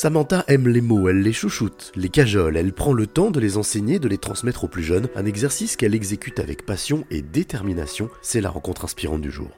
Samantha 0.00 0.44
aime 0.46 0.68
les 0.68 0.80
mots, 0.80 1.08
elle 1.08 1.22
les 1.22 1.32
chouchoute, 1.32 1.90
les 1.96 2.08
cajole, 2.08 2.56
elle 2.56 2.72
prend 2.72 2.92
le 2.92 3.08
temps 3.08 3.32
de 3.32 3.40
les 3.40 3.56
enseigner, 3.56 3.98
de 3.98 4.06
les 4.06 4.16
transmettre 4.16 4.62
aux 4.62 4.68
plus 4.68 4.84
jeunes, 4.84 5.08
un 5.16 5.26
exercice 5.26 5.74
qu'elle 5.74 5.92
exécute 5.92 6.38
avec 6.38 6.64
passion 6.64 7.04
et 7.10 7.20
détermination, 7.20 8.08
c'est 8.22 8.40
la 8.40 8.48
rencontre 8.48 8.84
inspirante 8.84 9.22
du 9.22 9.32
jour. 9.32 9.48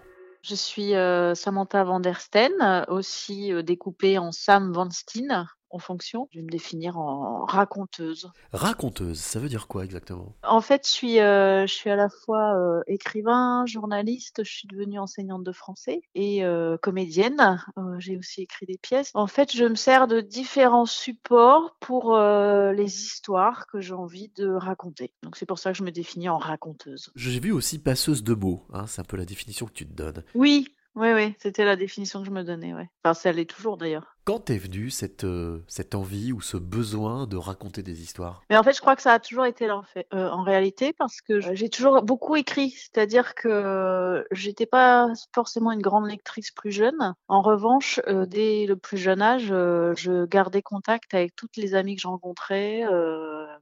Je 0.40 0.54
suis 0.54 0.94
euh, 0.94 1.34
Samantha 1.34 1.84
van 1.84 2.00
der 2.00 2.22
Steen, 2.22 2.52
aussi 2.88 3.52
euh, 3.52 3.60
découpée 3.60 4.16
en 4.16 4.32
Sam 4.32 4.72
Van 4.72 4.88
Steen 4.88 5.46
en 5.70 5.78
fonction. 5.78 6.28
Je 6.32 6.38
vais 6.38 6.44
me 6.44 6.50
définir 6.50 6.98
en 6.98 7.44
raconteuse. 7.44 8.30
Raconteuse, 8.52 9.18
ça 9.18 9.38
veut 9.38 9.48
dire 9.48 9.68
quoi 9.68 9.84
exactement? 9.84 10.34
En 10.42 10.60
fait, 10.60 10.86
je 10.86 10.92
suis, 10.92 11.20
euh, 11.20 11.66
je 11.66 11.72
suis 11.72 11.90
à 11.90 11.96
la 11.96 12.08
fois 12.08 12.54
euh, 12.56 12.82
écrivain, 12.86 13.64
journaliste, 13.66 14.44
je 14.44 14.50
suis 14.50 14.68
devenue 14.68 14.98
enseignante 14.98 15.44
de 15.44 15.52
français 15.52 16.02
et 16.14 16.44
euh, 16.44 16.76
comédienne. 16.78 17.62
J'ai 17.98 18.16
aussi 18.16 18.42
écrit 18.42 18.66
des 18.66 18.78
pièces. 18.78 19.10
En 19.14 19.26
fait, 19.26 19.54
je 19.54 19.64
me 19.64 19.74
sers 19.74 20.06
de 20.06 20.20
différents 20.20 20.86
supports 20.86 21.76
pour 21.80 22.16
les 22.16 23.02
histoires 23.02 23.66
que 23.66 23.80
j'ai 23.80 23.94
envie 23.94 24.30
de 24.36 24.48
raconter. 24.48 25.12
Donc 25.22 25.36
c'est 25.36 25.46
pour 25.46 25.58
ça 25.58 25.72
que 25.72 25.78
je 25.78 25.84
me 25.84 25.90
définis 25.90 26.28
en 26.28 26.38
raconteuse. 26.38 27.10
J'ai 27.14 27.40
vu 27.40 27.52
aussi 27.52 27.78
passeuse 27.78 28.22
de 28.22 28.34
mots, 28.34 28.66
hein, 28.72 28.86
c'est 28.86 29.00
un 29.00 29.04
peu 29.04 29.16
la 29.16 29.24
définition 29.24 29.66
que 29.66 29.72
tu 29.72 29.86
te 29.86 29.92
donnes. 29.92 30.24
Oui, 30.34 30.68
oui, 30.96 31.12
oui, 31.14 31.34
c'était 31.38 31.64
la 31.64 31.76
définition 31.76 32.20
que 32.20 32.26
je 32.26 32.32
me 32.32 32.42
donnais, 32.42 32.74
ouais. 32.74 32.88
Enfin, 33.04 33.14
ça 33.14 33.32
l'est 33.32 33.48
toujours 33.48 33.76
d'ailleurs. 33.76 34.16
Quand 34.30 34.48
est 34.48 34.58
venue 34.58 34.90
cette, 34.90 35.24
euh, 35.24 35.58
cette 35.66 35.96
envie 35.96 36.32
ou 36.32 36.40
ce 36.40 36.56
besoin 36.56 37.26
de 37.26 37.36
raconter 37.36 37.82
des 37.82 38.00
histoires? 38.00 38.44
Mais 38.48 38.56
en 38.56 38.62
fait, 38.62 38.72
je 38.72 38.80
crois 38.80 38.94
que 38.94 39.02
ça 39.02 39.12
a 39.12 39.18
toujours 39.18 39.44
été 39.44 39.66
là 39.66 39.76
en, 39.76 39.82
fait, 39.82 40.06
euh, 40.14 40.30
en 40.30 40.44
réalité 40.44 40.92
parce 40.92 41.20
que 41.20 41.40
j'ai 41.40 41.68
toujours 41.68 42.00
beaucoup 42.02 42.36
écrit, 42.36 42.70
c'est-à-dire 42.70 43.34
que 43.34 44.24
j'étais 44.30 44.66
pas 44.66 45.08
forcément 45.34 45.72
une 45.72 45.82
grande 45.82 46.06
lectrice 46.06 46.52
plus 46.52 46.70
jeune. 46.70 47.16
En 47.26 47.42
revanche, 47.42 48.00
euh, 48.06 48.24
dès 48.24 48.66
le 48.66 48.76
plus 48.76 48.98
jeune 48.98 49.20
âge, 49.20 49.46
je 49.46 50.26
gardais 50.26 50.62
contact 50.62 51.12
avec 51.12 51.34
toutes 51.34 51.56
les 51.56 51.74
amies 51.74 51.96
que 51.96 52.02
je 52.02 52.06
rencontrais, 52.06 52.84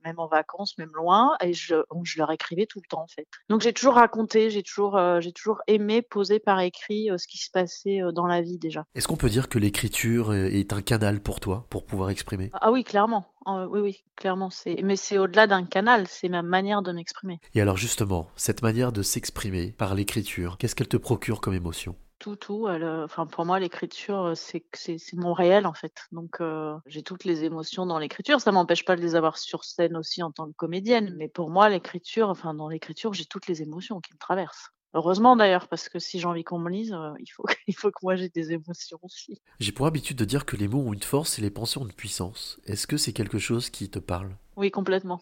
même 0.05 0.19
en 0.19 0.27
vacances, 0.27 0.77
même 0.77 0.93
loin, 0.93 1.35
et 1.43 1.55
je, 1.55 1.77
je 2.03 2.19
leur 2.19 2.31
écrivais 2.31 2.67
tout 2.67 2.81
le 2.85 2.89
temps 2.91 3.05
en 3.05 3.09
fait. 3.09 3.27
Donc 3.49 3.63
j'ai 3.63 3.73
toujours 3.73 3.95
raconté, 3.95 4.51
j'ai 4.51 4.63
toujours, 4.63 5.01
j'ai 5.21 5.33
toujours 5.33 5.63
aimé 5.67 6.03
poser 6.03 6.41
par 6.41 6.61
écrit 6.61 7.09
ce 7.17 7.27
qui 7.27 7.39
se 7.39 7.51
passait 7.51 8.01
dans 8.13 8.27
la 8.27 8.43
vie 8.43 8.59
déjà. 8.59 8.85
Est-ce 8.95 9.09
qu'on 9.09 9.17
peut 9.17 9.31
dire 9.31 9.49
que 9.49 9.59
l'écriture 9.59 10.35
est 10.35 10.58
un 10.71 10.83
canal 10.83 11.21
pour 11.21 11.41
toi, 11.41 11.67
pour 11.71 11.85
pouvoir 11.85 12.11
exprimer 12.11 12.51
Ah 12.55 12.71
oui, 12.71 12.85
clairement. 12.85 13.27
Euh, 13.47 13.67
oui, 13.67 13.81
oui, 13.81 14.05
clairement. 14.17 14.51
C'est, 14.51 14.83
mais 14.83 14.97
c'est 14.97 15.19
au-delà 15.19 15.47
d'un 15.47 15.65
canal. 15.65 16.07
C'est 16.09 16.29
ma 16.29 16.43
manière 16.43 16.83
de 16.83 16.93
m'exprimer. 16.93 17.41
Et 17.55 17.61
alors 17.61 17.77
justement, 17.77 18.29
cette 18.37 18.63
manière 18.63 18.93
de 18.93 19.03
s'exprimer 19.03 19.73
par 19.73 19.95
l'écriture, 19.95 20.59
qu'est-ce 20.59 20.75
qu'elle 20.75 20.89
te 20.89 20.97
procure 20.97 21.41
comme 21.41 21.55
émotion? 21.55 21.97
Tout, 22.19 22.35
tout. 22.35 22.69
elle, 22.69 22.83
euh, 22.83 23.05
enfin, 23.05 23.27
pour 23.27 23.47
moi, 23.47 23.61
l'écriture, 23.61 24.25
euh, 24.25 24.35
c'est, 24.35 24.65
c'est, 24.73 24.99
c'est 24.99 25.17
mon 25.17 25.33
réel 25.33 25.67
en 25.67 25.73
fait. 25.73 26.09
Donc, 26.11 26.41
euh, 26.41 26.75
j'ai 26.87 27.03
toutes 27.03 27.25
les 27.25 27.45
émotions 27.45 27.87
dans 27.87 27.99
l'écriture. 27.99 28.41
Ça 28.41 28.51
m'empêche 28.51 28.85
pas 28.85 28.97
de 28.97 29.01
les 29.01 29.15
avoir 29.15 29.39
sur 29.39 29.65
scène 29.65 29.97
aussi 29.97 30.23
en 30.25 30.33
tant 30.33 30.49
que 30.49 30.55
comédienne. 30.57 31.15
Mais 31.17 31.29
pour 31.29 31.49
moi, 31.49 31.69
l'écriture, 31.69 32.29
enfin, 32.29 32.55
dans 32.55 32.69
l'écriture, 32.69 33.15
j'ai 33.15 33.25
toutes 33.25 33.47
les 33.47 33.63
émotions 33.63 34.01
qui 34.01 34.13
me 34.13 34.19
traversent. 34.19 34.73
Heureusement 34.95 35.37
d'ailleurs, 35.37 35.69
parce 35.69 35.89
que 35.89 35.99
si 35.99 36.19
j'ai 36.19 36.27
envie 36.27 36.45
qu'on 36.45 36.59
me 36.59 36.71
lise, 36.71 36.93
euh, 36.93 37.13
il 37.21 37.27
faut, 37.29 37.45
il 37.67 37.75
faut 37.77 37.91
que 37.91 37.99
moi 38.03 38.17
j'ai 38.17 38.29
des 38.29 38.53
émotions 38.53 38.99
aussi. 39.03 39.41
J'ai 39.61 39.73
pour 39.73 39.87
habitude 39.87 40.17
de 40.17 40.25
dire 40.25 40.47
que 40.47 40.57
les 40.57 40.69
mots 40.69 40.81
ont 40.81 40.93
une 40.93 41.03
force 41.03 41.39
et 41.39 41.43
les 41.43 41.51
pensées 41.51 41.79
ont 41.79 41.85
une 41.87 41.93
puissance. 41.93 42.59
Est-ce 42.65 42.87
que 42.87 42.97
c'est 42.97 43.13
quelque 43.13 43.39
chose 43.39 43.71
qui 43.71 43.91
te 43.91 43.99
parle? 43.99 44.35
Oui, 44.57 44.71
complètement. 44.71 45.21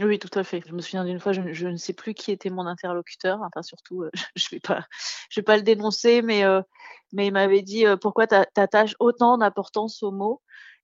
Oui, 0.00 0.18
tout 0.18 0.36
à 0.38 0.42
fait. 0.42 0.62
Je 0.66 0.72
me 0.72 0.80
souviens 0.80 1.04
d'une 1.04 1.20
fois, 1.20 1.32
je, 1.32 1.52
je 1.52 1.68
ne 1.68 1.76
sais 1.76 1.92
plus 1.92 2.14
qui 2.14 2.32
était 2.32 2.48
mon 2.50 2.66
interlocuteur. 2.66 3.40
Enfin, 3.42 3.62
surtout, 3.62 4.02
euh, 4.02 4.10
je 4.36 4.48
vais 4.50 4.60
pas, 4.60 4.86
je 5.30 5.40
vais 5.40 5.44
pas 5.44 5.56
le 5.58 5.62
dénoncer, 5.62 6.22
mais 6.22 6.44
euh, 6.44 6.62
mais 7.12 7.26
il 7.26 7.32
m'avait 7.32 7.62
dit 7.62 7.86
euh, 7.86 7.96
pourquoi 7.96 8.26
t'a- 8.26 8.46
t'attaches 8.46 8.94
autant 8.98 9.36
d'importance 9.36 10.02
aux 10.02 10.10
mots? 10.10 10.40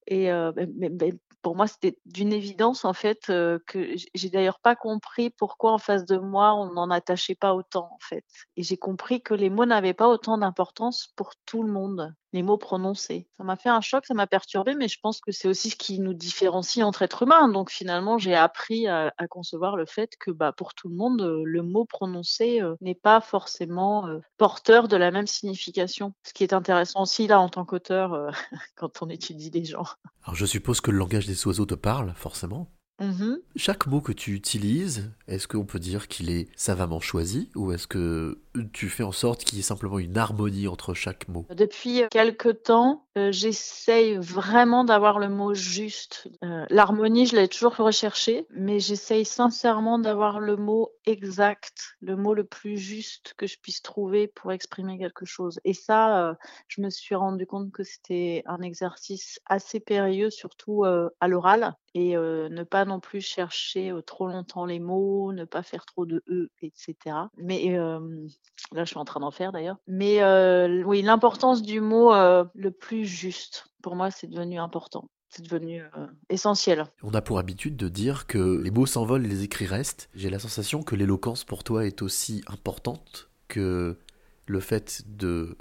Et 0.06 0.27
mais- 0.31 0.67
mais- 0.77 0.89
mais 0.91 1.12
pour 1.42 1.56
moi, 1.56 1.67
c'était 1.67 1.98
d'une 2.06 2.33
évidence 2.33 2.84
en 2.84 2.92
fait 2.92 3.27
que 3.27 3.94
j'ai 4.14 4.31
d'ailleurs 4.31 4.61
pas 4.61 4.77
compris 4.77 5.31
pourquoi 5.31 5.72
en 5.72 5.78
face 5.78 6.05
de 6.05 6.17
moi 6.19 6.55
on 6.55 6.72
n'en 6.72 6.91
attachait 6.91 7.34
pas 7.34 7.55
autant 7.55 7.88
en 7.93 7.99
fait. 8.00 8.25
Et 8.56 8.62
j'ai 8.62 8.76
compris 8.76 9.22
que 9.22 9.34
les 9.34 9.50
mots 9.50 9.66
n'avaient 9.66 9.94
pas 9.94 10.09
autant 10.09 10.38
d'importance 10.38 11.12
pour 11.16 11.32
tout 11.47 11.62
le 11.62 11.72
monde, 11.72 12.15
les 12.33 12.43
mots 12.43 12.59
prononcés. 12.59 13.27
Ça 13.37 13.44
m'a 13.44 13.56
fait 13.56 13.69
un 13.69 13.81
choc, 13.81 14.06
ça 14.06 14.15
m'a 14.15 14.27
perturbé, 14.27 14.75
mais 14.75 14.89
je 14.89 14.99
pense 15.03 15.21
que 15.21 15.33
c'est 15.33 15.49
aussi 15.49 15.71
ce 15.71 15.77
qui 15.77 15.99
nous 15.99 16.15
différencie 16.15 16.84
entre 16.84 17.03
êtres 17.03 17.22
humains. 17.22 17.49
Donc 17.49 17.71
finalement, 17.71 18.19
j'ai 18.19 18.34
appris 18.34 18.87
à, 18.87 19.12
à 19.16 19.27
concevoir 19.27 19.77
le 19.77 19.87
fait 19.87 20.16
que 20.19 20.31
bah, 20.31 20.53
pour 20.53 20.75
tout 20.75 20.89
le 20.89 20.94
monde, 20.94 21.22
euh, 21.22 21.43
le 21.44 21.62
mot 21.62 21.84
prononcé 21.84 22.61
euh, 22.61 22.75
n'est 22.81 22.94
pas 22.94 23.21
forcément 23.21 24.06
euh, 24.06 24.19
porteur 24.37 24.89
de 24.89 24.97
la 24.97 25.11
même 25.11 25.27
signification. 25.27 26.15
Ce 26.22 26.33
qui 26.33 26.43
est 26.44 26.53
intéressant 26.53 27.03
aussi 27.03 27.27
là 27.27 27.41
en 27.41 27.49
tant 27.49 27.65
qu'auteur 27.65 28.12
euh, 28.12 28.31
quand 28.77 29.03
on 29.03 29.09
étudie 29.09 29.50
les 29.50 29.65
gens. 29.65 29.87
Alors 30.25 30.34
je 30.34 30.47
suppose 30.47 30.81
que 30.81 30.91
le 30.91 30.99
langage 30.99 31.27
des 31.27 31.47
oiseaux 31.47 31.66
te 31.66 31.75
parle, 31.75 32.12
forcément. 32.15 32.69
Mhm. 33.00 33.39
Chaque 33.55 33.87
mot 33.87 34.00
que 34.00 34.12
tu 34.12 34.34
utilises, 34.34 35.12
est-ce 35.28 35.47
qu'on 35.47 35.65
peut 35.65 35.78
dire 35.78 36.09
qu'il 36.09 36.31
est 36.31 36.49
savamment 36.56 37.00
choisi 37.00 37.50
ou 37.55 37.71
est-ce 37.72 37.87
que 37.87 38.41
tu 38.73 38.89
fais 38.89 39.03
en 39.03 39.13
sorte 39.13 39.45
qu'il 39.45 39.59
y 39.59 39.61
ait 39.61 39.65
simplement 39.65 39.99
une 39.99 40.17
harmonie 40.17 40.69
entre 40.69 40.95
chaque 40.95 41.29
mot 41.29 41.47
Depuis 41.51 42.03
quelque 42.11 42.49
temps, 42.49 43.07
euh, 43.17 43.33
j'essaye 43.33 44.17
vraiment 44.17 44.85
d'avoir 44.85 45.19
le 45.19 45.29
mot 45.29 45.55
juste. 45.55 46.29
Euh, 46.45 46.67
L'harmonie, 46.71 47.27
je 47.27 47.37
l'ai 47.37 47.49
toujours 47.49 47.77
recherché, 47.77 48.47
mais 48.51 48.81
j'essaye 48.81 49.25
sincèrement 49.25 49.99
d'avoir 49.99 50.41
le 50.41 50.57
mot 50.57 50.91
exact, 51.07 51.97
le 52.01 52.17
mot 52.17 52.35
le 52.35 52.45
plus 52.45 52.77
juste 52.77 53.35
que 53.37 53.47
je 53.47 53.59
puisse 53.59 53.83
trouver 53.83 54.29
pour 54.29 54.53
exprimer 54.53 54.99
quelque 54.99 55.25
chose. 55.25 55.61
Et 55.65 55.75
ça, 55.75 56.29
euh, 56.29 56.35
je 56.69 56.81
me 56.81 56.91
suis 56.91 57.15
rendu 57.15 57.47
compte 57.47 57.73
que 57.73 57.83
c'était 57.83 58.43
un 58.47 58.61
exercice 58.61 59.41
assez 59.47 59.81
périlleux, 59.81 60.31
surtout 60.31 60.85
euh, 60.85 61.09
à 61.21 61.29
l'oral, 61.29 61.75
et 61.95 62.17
euh, 62.17 62.49
ne 62.49 62.63
pas 62.63 62.85
non 62.85 63.01
plus 63.01 63.21
chercher 63.21 63.91
euh, 63.91 64.03
trop 64.03 64.29
longtemps 64.29 64.67
les 64.67 64.81
mots, 64.81 65.33
ne 65.33 65.45
pas 65.45 65.63
faire 65.63 65.87
trop 65.87 66.07
de 66.07 66.23
e, 66.29 66.51
etc. 66.63 66.95
Mais 67.37 67.79
euh, 67.79 68.27
Là, 68.72 68.84
je 68.84 68.91
suis 68.91 68.98
en 68.98 69.04
train 69.04 69.20
d'en 69.20 69.31
faire 69.31 69.53
d'ailleurs. 69.53 69.76
Mais 69.86 70.22
euh, 70.22 70.82
oui, 70.84 71.03
l'importance 71.03 71.62
du 71.62 71.81
mot 71.81 72.12
euh, 72.12 72.44
le 72.54 72.70
plus 72.70 73.04
juste, 73.04 73.66
pour 73.82 73.97
moi, 73.97 74.10
c'est 74.10 74.26
devenu 74.26 74.59
important. 74.59 75.09
C'est 75.31 75.42
devenu 75.42 75.82
euh, 75.82 76.06
essentiel. 76.31 76.86
On 77.03 77.12
a 77.12 77.20
pour 77.20 77.38
habitude 77.38 77.76
de 77.76 77.88
dire 77.88 78.26
que 78.26 78.60
les 78.62 78.70
mots 78.70 78.86
s'envolent 78.86 79.26
et 79.26 79.28
les 79.28 79.42
écrits 79.42 79.66
restent. 79.66 80.09
J'ai 80.14 80.31
la 80.31 80.38
sensation 80.38 80.82
que 80.82 80.97
l'éloquence 80.97 81.44
pour 81.44 81.64
toi 81.64 81.86
est 81.86 82.00
aussi 82.00 82.42
importante 82.47 83.28
que 83.47 83.98
le 84.47 84.60
fait 84.60 85.03
de, 85.06 85.56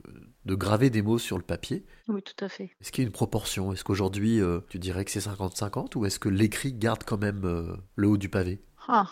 de 0.45 0.55
graver 0.55 0.89
des 0.89 1.01
mots 1.01 1.19
sur 1.19 1.37
le 1.37 1.43
papier. 1.43 1.85
Oui, 2.07 2.21
tout 2.21 2.43
à 2.43 2.49
fait. 2.49 2.71
Est-ce 2.81 2.91
qu'il 2.91 3.03
y 3.03 3.05
a 3.05 3.07
une 3.07 3.13
proportion? 3.13 3.73
Est-ce 3.73 3.83
qu'aujourd'hui 3.83 4.39
euh, 4.41 4.61
tu 4.69 4.79
dirais 4.79 5.05
que 5.05 5.11
c'est 5.11 5.19
50-50 5.19 5.97
ou 5.97 6.05
est-ce 6.05 6.19
que 6.19 6.29
l'écrit 6.29 6.73
garde 6.73 7.03
quand 7.03 7.17
même 7.17 7.43
euh, 7.43 7.75
le 7.95 8.07
haut 8.07 8.17
du 8.17 8.29
pavé? 8.29 8.59
Ah, 8.87 9.07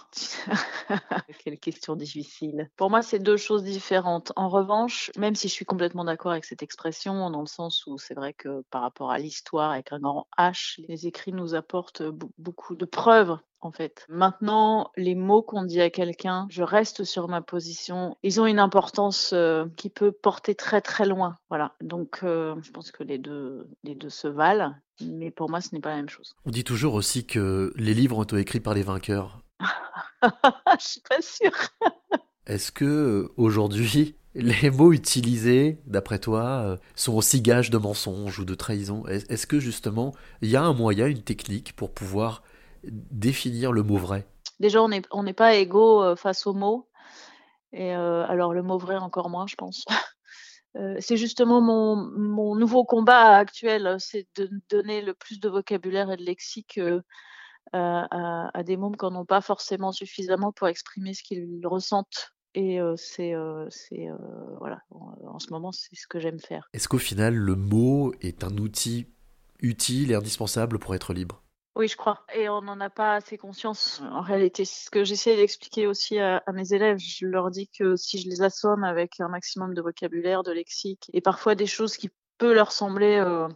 quelle 1.44 1.60
question 1.60 1.96
difficile. 1.96 2.70
Pour 2.78 2.90
moi, 2.90 3.02
c'est 3.02 3.20
deux 3.20 3.38
choses 3.38 3.64
différentes. 3.64 4.32
En 4.36 4.48
revanche, 4.48 5.12
même 5.18 5.36
si 5.36 5.48
je 5.50 5.54
suis 5.54 5.66
complètement 5.66 6.06
d'accord 6.06 6.32
avec 6.32 6.46
cette 6.46 6.64
expression, 6.64 7.30
dans 7.30 7.42
le 7.42 7.48
sens 7.48 7.86
où 7.86 7.98
c'est 7.98 8.14
vrai 8.14 8.34
que 8.34 8.64
par 8.72 8.82
rapport 8.82 9.12
à 9.12 9.18
l'histoire 9.18 9.72
avec 9.72 9.92
un 9.92 10.00
grand 10.00 10.28
H, 10.38 10.80
les 10.88 11.08
écrits 11.08 11.34
nous 11.34 11.56
apportent 11.56 12.02
be- 12.04 12.30
beaucoup 12.38 12.76
de 12.76 12.86
preuves. 12.86 13.38
En 13.62 13.72
fait. 13.72 14.06
Maintenant, 14.10 14.92
les 14.96 15.16
mots 15.16 15.42
qu'on 15.42 15.64
dit 15.64 15.82
à 15.82 15.90
quelqu'un, 15.90 16.46
je 16.52 16.62
reste 16.62 17.04
sur 17.04 17.28
ma 17.28 17.42
position. 17.42 18.16
Ils 18.22 18.40
ont 18.40 18.46
une 18.46 18.60
importance 18.60 19.32
euh, 19.34 19.66
qui 19.76 19.90
peut 19.90 20.12
porter 20.12 20.54
très 20.54 20.82
très 20.82 21.08
loin. 21.08 21.36
Voilà. 21.50 21.74
Donc, 21.82 22.20
euh, 22.22 22.54
je 22.62 22.70
pense 22.70 22.92
que 22.92 23.02
les 23.02 23.18
deux, 23.18 23.68
les 23.84 23.96
deux 23.96 24.12
se 24.12 24.28
valent. 24.28 24.76
Mais 25.02 25.32
pour 25.32 25.50
moi, 25.50 25.62
ce 25.62 25.74
n'est 25.74 25.82
pas 25.82 25.90
la 25.90 25.96
même 25.96 26.10
chose. 26.10 26.36
On 26.46 26.52
dit 26.52 26.64
toujours 26.64 26.94
aussi 26.94 27.26
que 27.26 27.74
les 27.76 27.96
livres 27.96 28.20
ont 28.20 28.24
été 28.24 28.38
écrits 28.38 28.60
par 28.60 28.76
les 28.76 28.84
vainqueurs. 28.84 29.40
je 30.80 30.86
suis 30.86 31.02
pas 31.02 31.22
sûre. 31.22 31.70
Est-ce 32.48 32.72
que 32.72 32.86
euh, 32.86 33.34
aujourd'hui 33.38 34.16
les 34.38 34.70
mots 34.70 34.92
utilisés, 34.92 35.80
d'après 35.86 36.20
toi, 36.20 36.44
euh, 36.66 36.78
sont 36.96 37.14
aussi 37.14 37.42
gages 37.42 37.70
de 37.70 37.78
mensonges 37.78 38.40
ou 38.40 38.46
de 38.46 38.54
trahison? 38.54 39.06
Est- 39.08 39.30
Est-ce 39.32 39.48
que 39.48 39.60
justement 39.60 40.14
il 40.42 40.50
y 40.50 40.56
a 40.58 40.64
un 40.64 40.74
moyen, 40.74 41.08
une 41.08 41.24
technique 41.24 41.74
pour 41.76 41.94
pouvoir 41.94 42.44
définir 42.84 43.72
le 43.72 43.82
mot 43.84 43.98
vrai? 43.98 44.28
Déjà, 44.60 44.82
on 44.82 44.90
n'est 44.90 45.02
on 45.12 45.26
pas 45.34 45.56
égaux 45.56 46.04
euh, 46.04 46.16
face 46.16 46.46
aux 46.48 46.54
mots. 46.54 46.88
Et 47.74 47.96
euh, 47.96 48.26
alors, 48.28 48.54
le 48.54 48.64
mot 48.64 48.78
vrai, 48.78 48.98
encore 48.98 49.30
moins, 49.30 49.48
je 49.48 49.56
pense. 49.56 49.86
Euh, 50.78 50.98
c'est 51.00 51.16
justement 51.16 51.62
mon, 51.62 51.96
mon 52.18 52.54
nouveau 52.58 52.84
combat 52.84 53.38
actuel, 53.38 53.96
c'est 54.00 54.28
de 54.36 54.50
donner 54.70 55.02
le 55.02 55.14
plus 55.14 55.40
de 55.40 55.48
vocabulaire 55.48 56.12
et 56.12 56.18
de 56.18 56.24
lexique 56.24 56.78
euh, 56.80 57.02
à, 57.74 58.64
des 58.64 58.78
mômes 58.78 58.96
qui 58.96 59.06
n'en 59.06 59.22
ont 59.22 59.26
pas 59.26 59.42
forcément 59.42 59.92
suffisamment 59.92 60.52
pour 60.52 60.68
exprimer 60.68 61.14
ce 61.14 61.24
qu'ils 61.24 61.66
ressentent. 61.66 62.34
Et 62.54 62.80
c'est, 62.96 63.34
voilà, 64.60 64.80
en, 64.92 65.14
en 65.26 65.40
ce 65.40 65.52
moment, 65.52 65.72
c'est 65.72 65.96
ce 65.96 66.08
que 66.08 66.20
j'aime 66.20 66.40
faire. 66.40 66.70
Est-ce 66.74 66.88
qu'au 66.88 66.98
final 66.98 67.36
le 67.36 67.56
mot 67.56 68.14
est 68.22 68.44
un 68.44 68.58
outil 68.58 69.08
utile 69.60 70.12
et 70.12 70.16
indispensable 70.16 70.80
pour 70.80 70.96
être 70.96 71.14
libre? 71.14 71.42
Oui, 71.76 71.90
je 71.90 71.98
crois. 71.98 72.26
Et 72.34 72.48
on 72.48 72.62
n'en 72.62 72.80
a 72.80 72.90
pas 72.90 73.16
assez 73.16 73.38
conscience 73.38 74.02
en 74.10 74.22
réalité. 74.22 74.64
C'est 74.64 74.86
ce 74.86 74.90
que 74.90 75.04
j'essaie 75.04 75.36
d'expliquer 75.36 75.88
aussi 75.88 76.18
à, 76.20 76.42
à 76.46 76.54
mes 76.54 76.72
élèves. 76.72 76.98
Je 77.00 77.26
leur 77.26 77.52
dis 77.52 77.68
que 77.68 77.98
si 77.98 78.18
je 78.18 78.30
les 78.30 78.42
assomme 78.42 78.86
avec 78.86 79.20
un 79.20 79.28
maximum 79.28 79.74
de 79.74 79.82
vocabulaire, 79.82 80.44
de 80.44 80.54
lexique, 80.54 81.10
et 81.12 81.20
parfois 81.20 81.56
des 81.56 81.66
choses 81.66 81.98
qui 81.98 82.10
peuvent 82.38 82.54
leur 82.54 82.72
sembler 82.72 83.18
euh, 83.18 83.50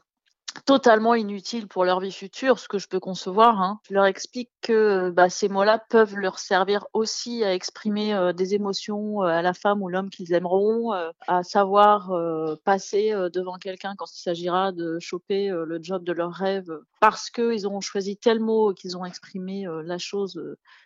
totalement 0.65 1.15
inutiles 1.15 1.67
pour 1.67 1.85
leur 1.85 1.99
vie 1.99 2.11
future, 2.11 2.59
ce 2.59 2.67
que 2.67 2.77
je 2.77 2.87
peux 2.87 2.99
concevoir. 2.99 3.61
Hein. 3.61 3.79
Je 3.87 3.93
leur 3.93 4.05
explique 4.05 4.49
que 4.61 5.09
bah, 5.09 5.29
ces 5.29 5.49
mots-là 5.49 5.83
peuvent 5.89 6.15
leur 6.15 6.39
servir 6.39 6.85
aussi 6.93 7.43
à 7.43 7.53
exprimer 7.53 8.13
euh, 8.13 8.33
des 8.33 8.53
émotions 8.53 9.23
euh, 9.23 9.27
à 9.27 9.41
la 9.41 9.53
femme 9.53 9.81
ou 9.81 9.89
l'homme 9.89 10.09
qu'ils 10.09 10.33
aimeront, 10.33 10.93
euh, 10.93 11.11
à 11.27 11.43
savoir 11.43 12.11
passer 12.63 13.13
devant 13.33 13.57
quelqu'un 13.57 13.95
quand 13.97 14.11
il 14.11 14.21
s'agira 14.21 14.71
de 14.71 14.99
choper 14.99 15.49
le 15.49 15.79
job 15.81 16.03
de 16.03 16.11
leur 16.11 16.31
rêve, 16.31 16.71
parce 16.99 17.29
qu'ils 17.29 17.65
auront 17.65 17.81
choisi 17.81 18.17
tel 18.17 18.39
mot 18.39 18.73
qu'ils 18.73 18.97
ont 18.97 19.05
exprimé 19.05 19.65
la 19.83 19.97
chose 19.97 20.39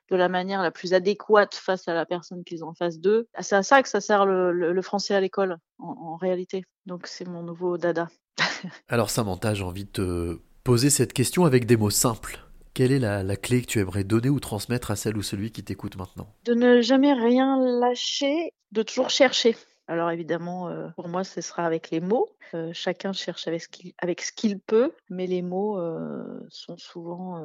de 0.09 0.15
la 0.15 0.29
manière 0.29 0.61
la 0.61 0.71
plus 0.71 0.93
adéquate 0.93 1.55
face 1.55 1.87
à 1.87 1.93
la 1.93 2.05
personne 2.05 2.43
qu'ils 2.43 2.63
ont 2.63 2.69
en 2.69 2.73
face 2.73 2.99
d'eux. 2.99 3.27
C'est 3.39 3.55
à 3.55 3.63
ça 3.63 3.81
que 3.81 3.89
ça 3.89 4.01
sert 4.01 4.25
le, 4.25 4.81
français 4.81 5.15
à 5.15 5.21
l'école, 5.21 5.57
en 5.83 6.15
réalité. 6.15 6.63
Donc 6.85 7.07
c'est 7.07 7.27
mon 7.27 7.43
nouveau 7.43 7.77
dada. 7.77 8.07
Alors 8.87 9.09
Samantha, 9.09 9.53
j'ai 9.53 9.63
envie 9.63 9.85
de 9.85 9.89
te 9.89 10.39
poser 10.63 10.89
cette 10.89 11.13
question 11.13 11.45
avec 11.45 11.65
des 11.65 11.77
mots 11.77 11.89
simples. 11.89 12.39
Quelle 12.73 12.91
est 12.91 12.99
la, 12.99 13.35
clé 13.35 13.61
que 13.61 13.67
tu 13.67 13.79
aimerais 13.79 14.03
donner 14.03 14.29
ou 14.29 14.39
transmettre 14.39 14.89
à 14.89 14.95
celle 14.95 15.15
ou 15.15 15.21
celui 15.21 15.51
qui 15.51 15.63
t'écoute 15.63 15.95
maintenant? 15.95 16.27
De 16.45 16.55
ne 16.55 16.81
jamais 16.81 17.13
rien 17.13 17.59
lâcher, 17.59 18.51
de 18.71 18.81
toujours 18.81 19.11
chercher. 19.11 19.55
Alors 19.87 20.09
évidemment, 20.09 20.69
euh, 20.69 20.87
pour 20.95 21.07
moi, 21.07 21.23
ce 21.23 21.41
sera 21.41 21.65
avec 21.65 21.91
les 21.91 21.99
mots. 21.99 22.29
Euh, 22.55 22.71
chacun 22.73 23.13
cherche 23.13 23.47
avec 23.47 24.21
ce 24.21 24.31
qu'il 24.31 24.59
peut, 24.59 24.91
mais 25.09 25.27
les 25.27 25.43
mots 25.43 25.77
euh, 25.77 26.23
sont 26.49 26.77
souvent 26.77 27.43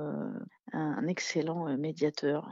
un 0.72 1.06
excellent 1.06 1.76
médiateur. 1.76 2.48